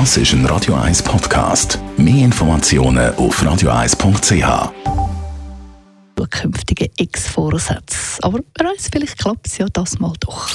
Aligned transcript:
Das 0.00 0.16
ist 0.16 0.32
ein 0.32 0.44
Radio 0.46 0.74
1 0.74 1.04
Podcast. 1.04 1.78
Mehr 1.96 2.24
Informationen 2.24 3.14
auf 3.14 3.40
radio1.ch. 3.40 4.72
Künftige 6.30 6.90
Ex-Vorsätze. 6.96 8.18
Aber 8.22 8.40
wer 8.58 8.70
weiß, 8.70 8.88
vielleicht 8.90 9.16
klappt 9.16 9.46
es 9.46 9.58
ja 9.58 9.66
das 9.72 10.00
mal 10.00 10.12
doch. 10.18 10.48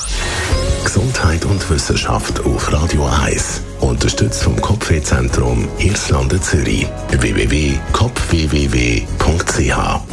Gesundheit 0.83 1.46
und 1.46 1.70
Wissenschaft 1.70 2.41
auf 2.41 2.73
Radio 2.73 3.07
1. 3.23 3.62
Unterstützt 3.79 4.44
vom 4.44 4.60
Kopfwehzentrum 4.60 5.69
Irlande 5.78 6.42
Zürich. 6.42 6.85
www.kopfwww.ch 7.12 10.08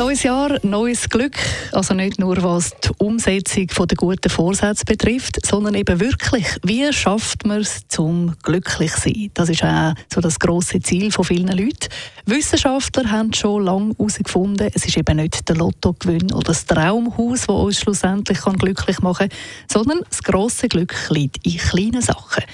Neues 0.00 0.22
Jahr, 0.22 0.58
neues 0.62 1.10
Glück. 1.10 1.36
Also 1.72 1.92
nicht 1.92 2.18
nur 2.18 2.42
was 2.42 2.70
die 2.70 2.88
Umsetzung 2.96 3.66
der 3.66 3.96
guten 3.98 4.30
Vorsätze 4.30 4.86
betrifft, 4.86 5.44
sondern 5.44 5.74
eben 5.74 6.00
wirklich, 6.00 6.46
wie 6.64 6.90
schafft 6.90 7.44
man 7.44 7.60
es 7.60 7.86
zum 7.86 8.34
glücklich 8.42 8.92
sein? 8.92 9.30
Das 9.34 9.50
ist 9.50 9.62
auch 9.62 9.92
so 10.10 10.22
das 10.22 10.38
große 10.38 10.80
Ziel 10.80 11.12
von 11.12 11.26
vielen 11.26 11.48
Leuten. 11.48 11.90
Wissenschaftler 12.24 13.10
haben 13.10 13.34
schon 13.34 13.66
lange 13.66 13.94
herausgefunden, 13.98 14.70
es 14.74 14.86
ist 14.86 14.96
eben 14.96 15.18
nicht 15.18 15.46
der 15.46 15.56
Lottogewinn 15.56 16.32
oder 16.32 16.44
das 16.44 16.64
Traumhaus, 16.64 17.40
das 17.40 17.48
uns 17.48 17.80
schlussendlich 17.80 18.40
glücklich 18.40 19.00
machen 19.00 19.28
kann, 19.28 19.38
sondern 19.70 20.00
das 20.08 20.22
große 20.22 20.68
Glück 20.68 20.94
liegt 21.10 21.46
in 21.46 21.58
kleinen 21.58 22.00
Sachen. 22.00 22.44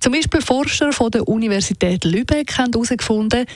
Zum 0.00 0.12
Beispiel 0.12 0.40
Forscher 0.42 0.90
von 0.90 1.12
der 1.12 1.28
Universität 1.28 2.04
Lübeck 2.04 2.58
haben 2.58 2.72
herausgefunden, 2.72 3.46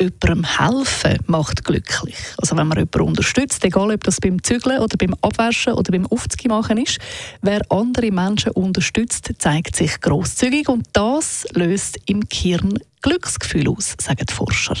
jemandem 0.00 0.44
helfen 0.44 1.18
macht 1.26 1.64
glücklich. 1.64 2.16
Also 2.38 2.56
wenn 2.56 2.66
man 2.66 2.78
jemanden 2.78 3.00
unterstützt, 3.00 3.64
egal 3.64 3.92
ob 3.92 4.04
das 4.04 4.20
beim 4.20 4.42
Zügeln 4.42 4.80
oder 4.80 4.96
beim 4.96 5.14
Abwaschen 5.20 5.74
oder 5.74 5.92
beim 5.92 6.06
Aufziehen 6.06 6.50
machen 6.50 6.78
ist, 6.78 6.98
wer 7.42 7.60
andere 7.70 8.10
Menschen 8.10 8.52
unterstützt, 8.52 9.30
zeigt 9.38 9.76
sich 9.76 10.00
großzügig 10.00 10.68
und 10.68 10.88
das 10.92 11.46
löst 11.52 11.98
im 12.06 12.20
Gehirn 12.28 12.78
Glücksgefühl 13.02 13.68
aus, 13.68 13.94
sagen 14.00 14.24
die 14.28 14.34
Forscher. 14.34 14.76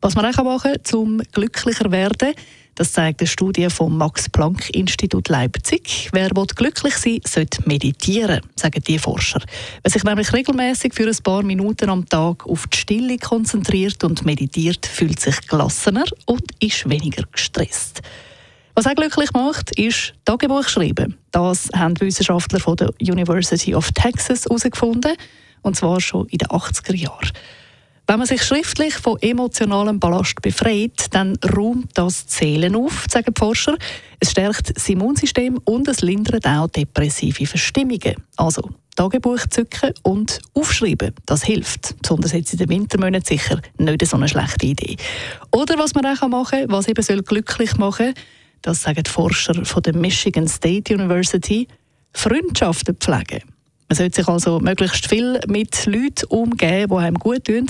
Was 0.00 0.16
man 0.16 0.26
auch 0.26 0.44
machen 0.44 0.74
kann, 0.82 0.98
um 0.98 1.18
glücklicher 1.32 1.84
zu 1.84 1.92
werden, 1.92 2.34
das 2.74 2.92
zeigt 2.92 3.20
eine 3.20 3.26
Studie 3.26 3.68
vom 3.68 3.98
Max-Planck-Institut 3.98 5.28
Leipzig. 5.28 6.08
Wer 6.12 6.30
glücklich 6.30 6.96
sein 6.96 7.12
will, 7.12 7.20
sollte 7.28 7.62
meditieren, 7.66 8.40
sagen 8.56 8.82
die 8.86 8.98
Forscher. 8.98 9.42
Wer 9.82 9.90
sich 9.90 10.04
nämlich 10.04 10.32
regelmäßig 10.32 10.94
für 10.94 11.06
ein 11.06 11.22
paar 11.22 11.42
Minuten 11.42 11.90
am 11.90 12.08
Tag 12.08 12.46
auf 12.46 12.66
die 12.68 12.78
Stille 12.78 13.18
konzentriert 13.18 14.02
und 14.04 14.24
meditiert, 14.24 14.86
fühlt 14.86 15.20
sich 15.20 15.46
gelassener 15.46 16.04
und 16.26 16.42
ist 16.60 16.88
weniger 16.88 17.24
gestresst. 17.30 18.00
Was 18.74 18.86
auch 18.86 18.94
glücklich 18.94 19.32
macht, 19.34 19.78
ist 19.78 20.14
Tagebuch 20.24 20.66
schreiben. 20.66 21.18
Das 21.30 21.68
haben 21.74 22.00
Wissenschaftler 22.00 22.58
von 22.58 22.76
der 22.76 22.90
University 23.00 23.74
of 23.74 23.92
Texas 23.92 24.44
herausgefunden, 24.44 25.12
und 25.60 25.76
zwar 25.76 26.00
schon 26.00 26.26
in 26.28 26.38
den 26.38 26.48
80er 26.48 26.94
Jahren. 26.94 27.32
Wenn 28.12 28.18
man 28.18 28.28
sich 28.28 28.42
schriftlich 28.42 28.92
von 28.92 29.16
emotionalem 29.22 29.98
Ballast 29.98 30.42
befreit, 30.42 31.06
dann 31.12 31.34
räumt 31.56 31.92
das 31.94 32.26
Zählen 32.26 32.76
auf, 32.76 33.06
sagen 33.10 33.32
die 33.34 33.40
Forscher. 33.40 33.74
Es 34.20 34.32
stärkt 34.32 34.76
das 34.76 34.86
Immunsystem 34.90 35.58
und 35.64 35.88
es 35.88 36.02
lindert 36.02 36.46
auch 36.46 36.68
depressive 36.68 37.46
Verstimmungen. 37.46 38.16
Also 38.36 38.68
Tagebuch 38.96 39.46
zücken 39.48 39.94
und 40.02 40.40
aufschreiben, 40.52 41.14
das 41.24 41.44
hilft. 41.44 41.94
Besonders 42.02 42.32
jetzt 42.32 42.52
in 42.52 42.58
den 42.58 42.68
Wintermonaten 42.68 43.24
sicher 43.24 43.62
nicht 43.78 44.06
so 44.06 44.18
eine 44.18 44.28
schlechte 44.28 44.66
Idee. 44.66 44.98
Oder 45.50 45.78
was 45.78 45.94
man 45.94 46.04
auch 46.04 46.28
machen 46.28 46.68
kann, 46.68 46.70
was 46.70 46.88
eben 46.88 47.02
soll 47.02 47.22
glücklich 47.22 47.78
machen 47.78 48.12
das 48.60 48.82
sagen 48.82 49.04
die 49.04 49.10
Forscher 49.10 49.64
von 49.64 49.82
der 49.82 49.96
Michigan 49.96 50.48
State 50.48 50.94
University, 50.94 51.66
Freundschaften 52.12 52.94
pflegen. 52.94 53.40
Man 53.88 53.96
sollte 53.96 54.16
sich 54.16 54.28
also 54.28 54.58
möglichst 54.58 55.06
viel 55.06 55.40
mit 55.48 55.84
Leuten 55.84 56.26
umgeben, 56.28 56.88
die 56.90 57.04
einem 57.04 57.18
gut 57.18 57.44
tun. 57.44 57.66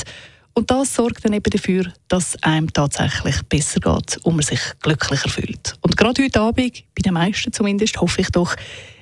Und 0.54 0.70
das 0.70 0.94
sorgt 0.94 1.24
dann 1.24 1.32
eben 1.32 1.50
dafür, 1.50 1.92
dass 2.08 2.40
einem 2.42 2.72
tatsächlich 2.72 3.42
besser 3.48 3.80
geht 3.80 4.18
und 4.22 4.36
man 4.36 4.42
sich 4.42 4.60
glücklicher 4.80 5.28
fühlt. 5.28 5.74
Und 5.80 5.96
gerade 5.96 6.22
heute 6.22 6.40
Abend, 6.40 6.84
bei 6.94 7.02
den 7.02 7.14
meisten 7.14 7.52
zumindest, 7.52 8.00
hoffe 8.00 8.20
ich 8.20 8.28
doch, 8.28 8.54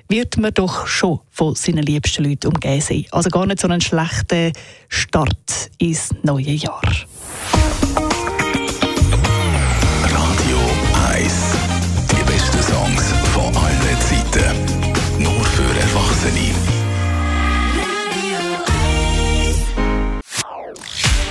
wird 0.08 0.36
man 0.36 0.52
doch 0.54 0.86
schon 0.86 1.20
von 1.30 1.54
seinen 1.54 1.82
liebsten 1.82 2.24
Leuten 2.24 2.48
umgeben 2.48 2.80
sein. 2.80 3.06
Also 3.10 3.30
gar 3.30 3.46
nicht 3.46 3.60
so 3.60 3.68
einen 3.68 3.80
schlechten 3.80 4.52
Start 4.88 5.70
ins 5.78 6.10
neue 6.22 6.52
Jahr. 6.52 6.82